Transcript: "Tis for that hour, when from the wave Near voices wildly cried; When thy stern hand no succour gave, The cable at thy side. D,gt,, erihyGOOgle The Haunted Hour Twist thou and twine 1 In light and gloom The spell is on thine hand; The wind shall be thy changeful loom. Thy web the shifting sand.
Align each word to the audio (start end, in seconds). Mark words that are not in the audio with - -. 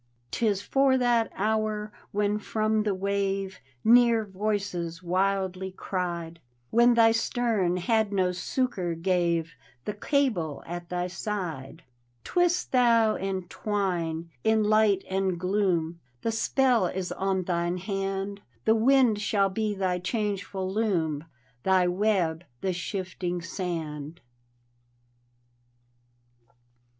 "Tis 0.31 0.63
for 0.63 0.97
that 0.97 1.31
hour, 1.35 1.91
when 2.11 2.39
from 2.39 2.81
the 2.81 2.95
wave 2.95 3.59
Near 3.83 4.25
voices 4.25 5.03
wildly 5.03 5.71
cried; 5.77 6.39
When 6.71 6.95
thy 6.95 7.11
stern 7.11 7.77
hand 7.77 8.11
no 8.11 8.31
succour 8.31 8.95
gave, 8.95 9.53
The 9.85 9.93
cable 9.93 10.63
at 10.65 10.89
thy 10.89 11.05
side. 11.05 11.83
D,gt,, 12.23 12.33
erihyGOOgle 12.33 12.33
The 12.33 12.33
Haunted 12.33 12.33
Hour 12.33 12.33
Twist 12.33 12.71
thou 12.71 13.15
and 13.17 13.49
twine 13.51 14.15
1 14.41 14.41
In 14.43 14.63
light 14.63 15.03
and 15.07 15.39
gloom 15.39 15.99
The 16.23 16.31
spell 16.31 16.87
is 16.87 17.11
on 17.11 17.43
thine 17.43 17.77
hand; 17.77 18.41
The 18.65 18.73
wind 18.73 19.21
shall 19.21 19.49
be 19.49 19.75
thy 19.75 19.99
changeful 19.99 20.67
loom. 20.73 21.25
Thy 21.61 21.85
web 21.87 22.43
the 22.61 22.73
shifting 22.73 23.43
sand. 23.43 24.19